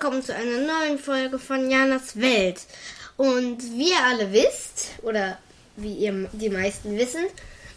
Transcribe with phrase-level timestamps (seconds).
[0.00, 2.60] Willkommen zu einer neuen Folge von Janas Welt.
[3.16, 5.38] Und wie ihr alle wisst, oder
[5.74, 7.26] wie ihr die meisten wissen,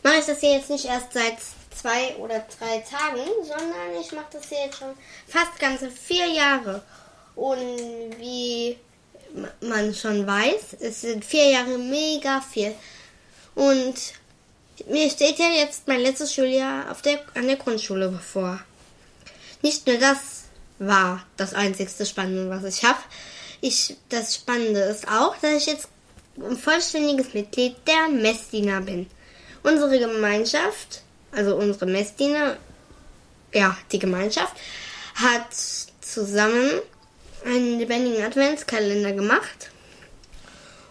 [0.04, 1.38] mache ich das hier jetzt nicht erst seit
[1.76, 4.94] zwei oder drei Tagen, sondern ich mache das hier jetzt schon
[5.28, 6.84] fast ganze vier Jahre.
[7.36, 8.78] Und wie
[9.62, 12.76] man schon weiß, es sind vier Jahre mega viel.
[13.56, 13.96] Und
[14.88, 18.60] mir steht ja jetzt mein letztes Schuljahr der, an der Grundschule bevor.
[19.64, 20.41] Nicht nur das
[20.82, 23.00] war das einzigste Spannende, was ich habe.
[23.62, 25.90] Ich, das Spannende ist auch, dass ich jetzt
[26.38, 29.08] ein vollständiges Mitglied der Messdiener bin.
[29.64, 32.58] Unsere Gemeinschaft, also unsere Messdiener,
[33.54, 34.56] ja, die Gemeinschaft,
[35.14, 35.54] hat
[36.02, 36.82] zusammen
[37.46, 39.70] einen lebendigen Adventskalender gemacht.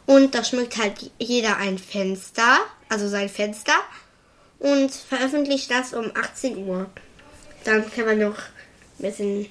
[0.07, 3.75] Und da schmückt halt jeder ein Fenster, also sein Fenster,
[4.61, 6.89] und veröffentlicht das um 18 Uhr.
[7.65, 9.47] Dann kann man noch ein bisschen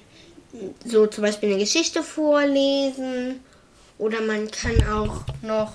[0.84, 3.40] so zum Beispiel eine Geschichte vorlesen
[3.98, 5.72] oder man kann auch noch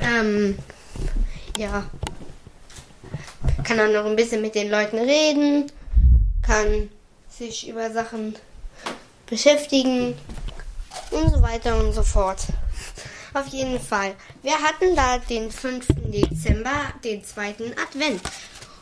[0.00, 0.58] ähm,
[1.56, 1.88] ja
[3.64, 5.70] kann dann noch ein bisschen mit den Leuten reden,
[6.42, 6.88] kann
[7.28, 8.34] sich über Sachen
[9.26, 10.14] beschäftigen
[11.10, 12.40] und so weiter und so fort.
[13.34, 14.14] Auf jeden Fall.
[14.42, 15.86] Wir hatten da den 5.
[16.06, 18.22] Dezember, den zweiten Advent.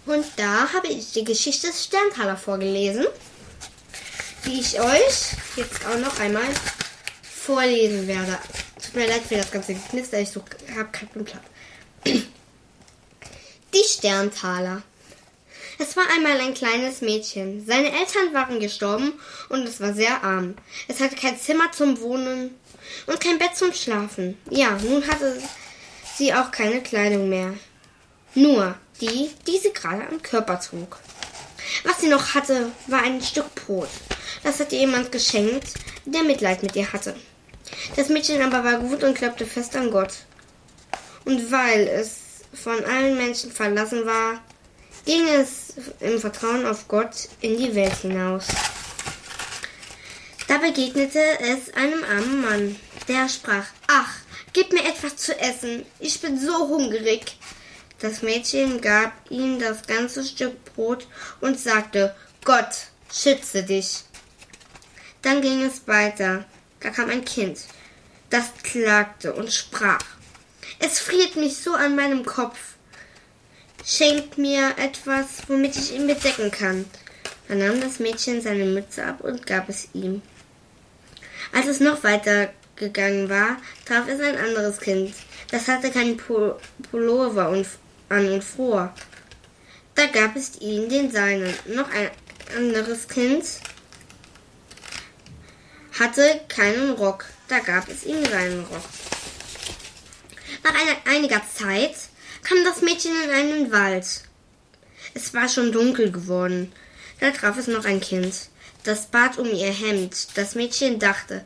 [0.06, 3.06] Und da habe ich die Geschichte des Sterntaler vorgelesen
[4.46, 6.46] die ich euch jetzt auch noch einmal
[7.22, 8.38] vorlesen werde.
[8.82, 11.42] Tut mir leid für das ganze Knister, ich habe keinen Plan.
[13.74, 14.82] Die Sterntaler.
[15.78, 17.66] Es war einmal ein kleines Mädchen.
[17.66, 19.12] Seine Eltern waren gestorben
[19.50, 20.54] und es war sehr arm.
[20.88, 22.54] Es hatte kein Zimmer zum Wohnen
[23.06, 24.38] und kein Bett zum Schlafen.
[24.48, 25.42] Ja, nun hatte
[26.16, 27.54] sie auch keine Kleidung mehr.
[28.34, 30.98] Nur die, die sie gerade am Körper trug.
[31.84, 33.88] Was sie noch hatte, war ein Stück Brot.
[34.42, 35.74] Das hatte jemand geschenkt,
[36.04, 37.14] der Mitleid mit ihr hatte.
[37.96, 40.12] Das Mädchen aber war gut und glaubte fest an Gott.
[41.24, 42.18] Und weil es
[42.52, 44.40] von allen Menschen verlassen war,
[45.04, 48.46] ging es im Vertrauen auf Gott in die Welt hinaus.
[50.48, 52.76] Da begegnete es einem armen Mann,
[53.08, 54.14] der sprach, Ach,
[54.52, 57.36] gib mir etwas zu essen, ich bin so hungrig.
[57.98, 61.06] Das Mädchen gab ihm das ganze Stück Brot
[61.40, 62.14] und sagte,
[62.44, 64.04] Gott, schütze dich.
[65.26, 66.44] Dann ging es weiter.
[66.78, 67.58] Da kam ein Kind,
[68.30, 69.98] das klagte und sprach.
[70.78, 72.76] Es friert mich so an meinem Kopf.
[73.84, 76.84] Schenkt mir etwas, womit ich ihn bedecken kann.
[77.48, 80.22] Dann nahm das Mädchen seine Mütze ab und gab es ihm.
[81.52, 85.12] Als es noch weiter gegangen war, traf es ein anderes Kind.
[85.50, 87.64] Das hatte keinen Pullover
[88.10, 88.94] an und fror.
[89.96, 91.52] Da gab es ihm den seinen.
[91.66, 92.10] Noch ein
[92.56, 93.44] anderes Kind
[95.98, 97.26] hatte keinen Rock.
[97.48, 98.82] Da gab es ihm seinen Rock.
[100.62, 101.94] Nach einer, einiger Zeit
[102.42, 104.06] kam das Mädchen in einen Wald.
[105.14, 106.72] Es war schon dunkel geworden.
[107.20, 108.48] Da traf es noch ein Kind.
[108.84, 110.28] Das bat um ihr Hemd.
[110.36, 111.44] Das Mädchen dachte,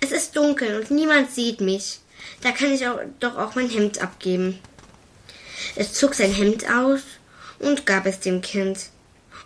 [0.00, 2.00] es ist dunkel und niemand sieht mich.
[2.42, 4.58] Da kann ich auch, doch auch mein Hemd abgeben.
[5.74, 7.00] Es zog sein Hemd aus
[7.58, 8.90] und gab es dem Kind.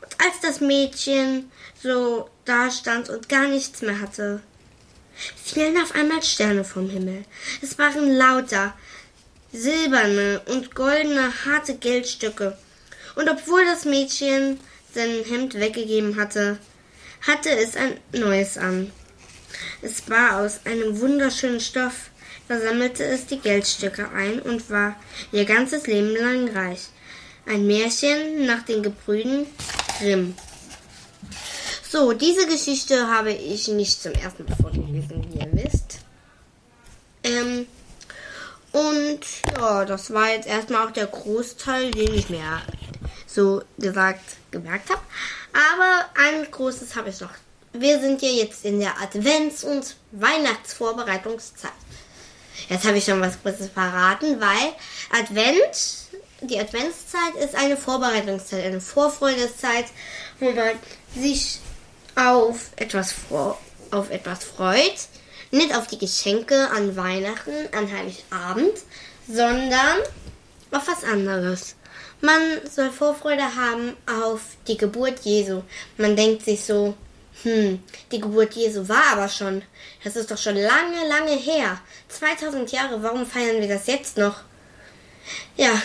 [0.03, 1.51] Und als das Mädchen
[1.83, 4.41] so dastand und gar nichts mehr hatte,
[5.43, 7.25] fielen auf einmal Sterne vom Himmel.
[7.63, 8.75] Es waren lauter
[9.53, 12.57] silberne und goldene harte Geldstücke.
[13.17, 14.61] Und obwohl das Mädchen
[14.95, 16.59] sein Hemd weggegeben hatte,
[17.27, 18.93] hatte es ein neues an.
[19.83, 22.11] Es war aus einem wunderschönen Stoff.
[22.49, 24.97] Da sammelte es die Geldstücke ein und war
[25.33, 26.89] ihr ganzes Leben lang reich.
[27.47, 29.47] Ein Märchen nach den Gebrüden
[29.99, 30.35] Grimm.
[31.91, 35.99] So, diese Geschichte habe ich nicht zum ersten Mal vorgelesen, wie ihr wisst.
[37.25, 37.67] Ähm,
[38.71, 39.21] und
[39.57, 42.63] ja, das war jetzt erstmal auch der Großteil, den ich mir
[43.27, 44.21] so gesagt
[44.53, 45.01] gemerkt habe.
[45.53, 47.33] Aber ein großes habe ich noch.
[47.73, 51.73] Wir sind ja jetzt in der Advents- und Weihnachtsvorbereitungszeit.
[52.69, 54.75] Jetzt habe ich schon was Großes verraten, weil
[55.21, 56.07] Advent,
[56.43, 59.87] die Adventszeit ist eine Vorbereitungszeit, eine Vorfreudeszeit,
[60.39, 60.77] wo man
[61.17, 61.59] sich
[62.21, 63.15] auf etwas,
[63.91, 65.09] auf etwas freut.
[65.51, 68.75] Nicht auf die Geschenke an Weihnachten, an Heiligabend,
[69.27, 69.99] sondern
[70.71, 71.75] auf was anderes.
[72.21, 72.41] Man
[72.71, 75.63] soll Vorfreude haben auf die Geburt Jesu.
[75.97, 76.95] Man denkt sich so,
[77.43, 77.83] hm,
[78.13, 79.63] die Geburt Jesu war aber schon.
[80.05, 81.81] Das ist doch schon lange, lange her.
[82.09, 84.43] 2000 Jahre, warum feiern wir das jetzt noch?
[85.57, 85.81] Ja,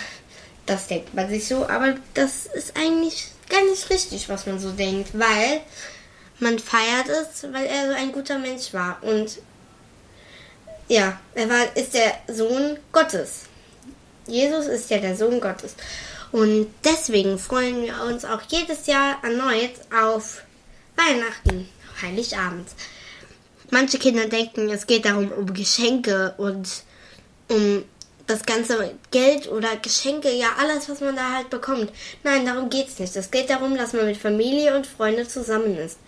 [0.65, 4.71] das denkt man sich so, aber das ist eigentlich gar nicht richtig, was man so
[4.71, 5.61] denkt, weil
[6.39, 9.01] man feiert es, weil er so ein guter Mensch war.
[9.01, 9.39] Und
[10.87, 13.43] ja, er war, ist der Sohn Gottes.
[14.27, 15.75] Jesus ist ja der Sohn Gottes.
[16.31, 20.43] Und deswegen freuen wir uns auch jedes Jahr erneut auf
[20.95, 21.69] Weihnachten,
[22.01, 22.67] Heiligabend.
[23.71, 26.67] Manche Kinder denken, es geht darum um Geschenke und
[27.49, 27.83] um
[28.27, 31.91] das ganze Geld oder Geschenke, ja alles, was man da halt bekommt.
[32.23, 33.15] Nein, darum geht's nicht.
[33.15, 35.99] Es geht darum, dass man mit Familie und Freunden zusammen ist.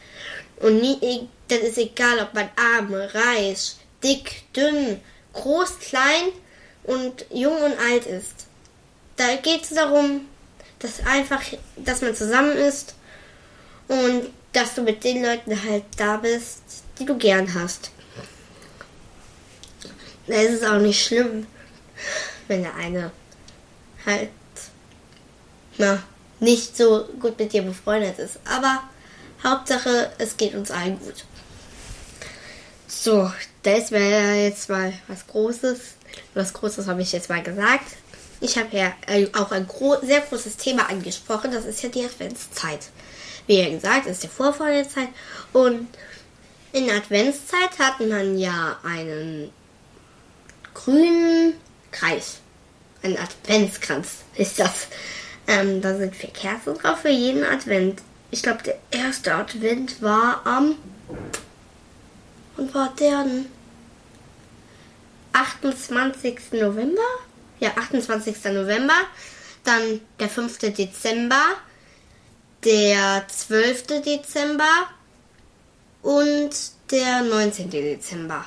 [0.59, 4.99] Und nie, e, das ist egal, ob man arm, reich, dick, dünn,
[5.33, 6.29] groß, klein
[6.83, 8.47] und jung und alt ist.
[9.17, 10.27] Da geht es darum,
[10.79, 11.41] dass einfach,
[11.75, 12.95] dass man zusammen ist
[13.87, 16.61] und dass du mit den Leuten halt da bist,
[16.99, 17.91] die du gern hast.
[20.27, 21.47] Da ist es auch nicht schlimm,
[22.47, 23.11] wenn der eine
[24.05, 24.29] halt
[25.77, 26.01] na,
[26.39, 28.39] nicht so gut mit dir befreundet ist.
[28.45, 28.83] Aber
[29.43, 31.25] Hauptsache, es geht uns allen gut.
[32.87, 33.31] So,
[33.63, 35.79] das wäre jetzt mal was Großes.
[36.33, 37.85] Was Großes habe ich jetzt mal gesagt.
[38.39, 38.93] Ich habe ja
[39.33, 41.51] auch ein gro sehr großes Thema angesprochen.
[41.51, 42.89] Das ist ja die Adventszeit.
[43.47, 45.09] Wie ja gesagt, ist die Vorfreude-Zeit.
[45.53, 45.87] Und
[46.71, 49.51] in der Adventszeit hat man ja einen
[50.73, 51.53] grünen
[51.91, 52.39] Kreis.
[53.03, 54.87] Ein Adventskranz ist das.
[55.47, 58.01] Ähm, da sind vier Kerzen drauf für jeden Advent.
[58.31, 60.75] Ich glaube, der erste Advent war am.
[62.57, 63.25] Und war der
[65.33, 66.53] 28.
[66.53, 67.01] November?
[67.59, 68.43] Ja, 28.
[68.45, 68.95] November.
[69.63, 70.57] Dann der 5.
[70.57, 71.43] Dezember.
[72.63, 74.01] Der 12.
[74.03, 74.89] Dezember.
[76.01, 76.51] Und
[76.91, 77.69] der 19.
[77.69, 78.45] Dezember.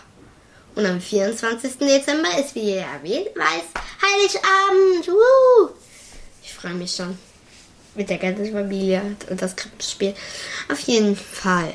[0.81, 1.77] Und am 24.
[1.77, 3.65] Dezember ist, wie ihr erwähnt weiß,
[4.01, 5.09] Heiligabend.
[5.09, 5.69] Woo!
[6.43, 7.19] Ich freue mich schon.
[7.95, 10.15] Mit der ganzen Familie und das Krippenspiel.
[10.73, 11.75] Auf jeden Fall.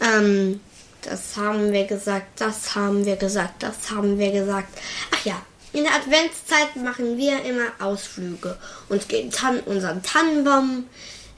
[0.00, 0.60] Ähm,
[1.02, 4.78] das haben wir gesagt, das haben wir gesagt, das haben wir gesagt.
[5.14, 5.42] Ach ja,
[5.74, 8.56] in der Adventszeit machen wir immer Ausflüge
[8.88, 10.86] und gehen Tan unseren Tannenbaum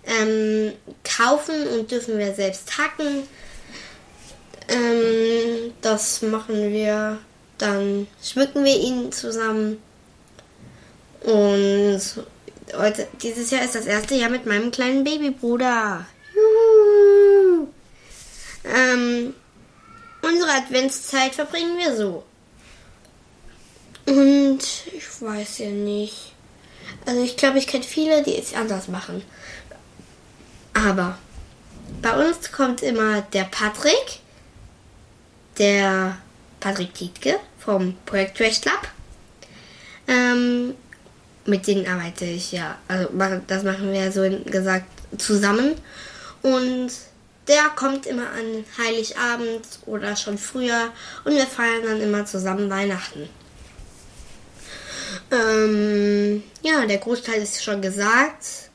[0.06, 3.24] ähm, kaufen und dürfen wir selbst hacken.
[4.68, 5.49] Ähm,
[5.80, 7.18] das machen wir.
[7.58, 9.82] Dann schmücken wir ihn zusammen.
[11.22, 12.00] Und
[12.76, 16.06] heute, dieses Jahr ist das erste Jahr mit meinem kleinen Babybruder.
[16.34, 17.68] Juhu.
[18.64, 19.34] Ähm,
[20.22, 22.24] unsere Adventszeit verbringen wir so.
[24.06, 24.60] Und
[24.92, 26.32] ich weiß ja nicht.
[27.06, 29.22] Also ich glaube, ich kenne viele, die es anders machen.
[30.74, 31.18] Aber
[32.02, 34.19] bei uns kommt immer der Patrick,
[35.60, 36.16] der
[36.58, 38.80] Patrick Tietke vom Projekt Trash Club.
[40.08, 40.74] Ähm,
[41.46, 43.08] mit denen arbeite ich ja, also
[43.46, 44.86] das machen wir so gesagt
[45.18, 45.74] zusammen.
[46.42, 46.90] Und
[47.46, 50.92] der kommt immer an Heiligabend oder schon früher
[51.24, 53.28] und wir feiern dann immer zusammen Weihnachten.
[55.30, 58.69] Ähm, ja, der Großteil ist schon gesagt.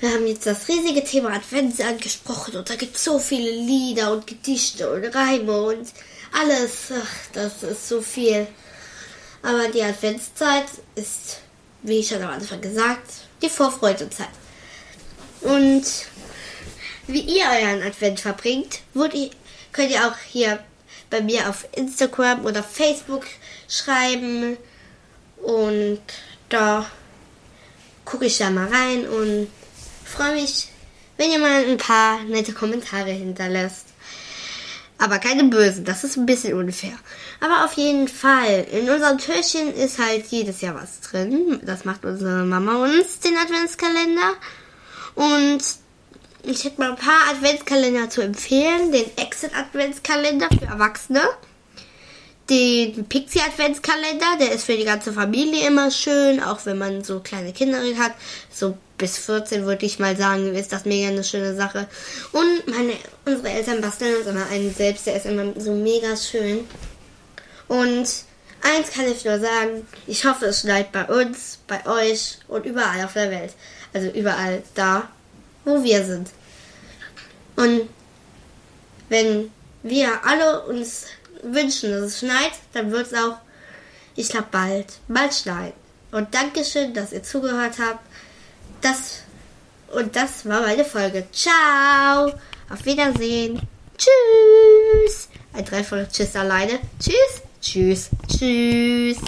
[0.00, 4.12] Wir haben jetzt das riesige Thema Advents angesprochen und da gibt es so viele Lieder
[4.12, 5.88] und Gedichte und Reime und
[6.32, 6.72] alles.
[6.90, 8.46] Ach, das ist so viel.
[9.42, 11.38] Aber die Adventszeit ist,
[11.82, 14.28] wie ich schon am Anfang gesagt, die Vorfreudezeit.
[15.42, 15.84] Und
[17.06, 20.64] wie ihr euren Advent verbringt, könnt ihr auch hier
[21.10, 23.26] bei mir auf Instagram oder Facebook
[23.68, 24.56] schreiben.
[25.42, 26.00] Und
[26.48, 26.90] da
[28.04, 29.48] gucke ich da mal rein und
[30.04, 30.68] freue mich,
[31.16, 33.86] wenn ihr mal ein paar nette Kommentare hinterlässt.
[34.98, 36.96] Aber keine bösen, das ist ein bisschen unfair.
[37.40, 41.60] Aber auf jeden Fall, in unserem Türchen ist halt jedes Jahr was drin.
[41.64, 44.34] Das macht unsere Mama uns, den Adventskalender.
[45.14, 45.62] Und
[46.44, 48.92] ich hätte mal ein paar Adventskalender zu empfehlen.
[48.92, 51.22] Den Exit Adventskalender für Erwachsene.
[52.50, 57.20] Den Pixie Adventskalender, der ist für die ganze Familie immer schön, auch wenn man so
[57.20, 58.12] kleine Kinder hat.
[58.50, 61.88] So bis 14 würde ich mal sagen, ist das mega eine schöne Sache.
[62.32, 62.92] Und meine,
[63.24, 66.68] unsere Eltern basteln uns immer einen selbst, der ist immer so mega schön.
[67.66, 68.06] Und
[68.62, 73.04] eins kann ich nur sagen, ich hoffe, es schneit bei uns, bei euch und überall
[73.04, 73.54] auf der Welt.
[73.92, 75.08] Also überall da,
[75.64, 76.28] wo wir sind.
[77.56, 77.88] Und
[79.08, 79.50] wenn
[79.82, 81.06] wir alle uns
[81.44, 83.36] wünschen, dass es schneit, dann wird es auch,
[84.16, 85.72] ich glaube, bald, bald schneien.
[86.10, 88.00] Und Dankeschön, dass ihr zugehört habt.
[88.80, 89.24] Das
[89.94, 91.26] und das war meine Folge.
[91.32, 92.32] Ciao.
[92.68, 93.60] Auf Wiedersehen.
[93.96, 95.28] Tschüss.
[95.52, 96.80] Ein dreifaches Tschüss alleine.
[96.98, 97.42] Tschüss.
[97.60, 98.10] Tschüss.
[98.28, 99.18] Tschüss.